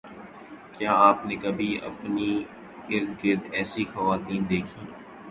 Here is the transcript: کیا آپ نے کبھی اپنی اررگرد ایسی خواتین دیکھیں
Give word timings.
کیا 0.73 0.91
آپ 0.99 1.25
نے 1.25 1.35
کبھی 1.35 1.69
اپنی 1.85 2.29
اررگرد 2.89 3.43
ایسی 3.51 3.83
خواتین 3.91 4.41
دیکھیں 4.49 4.83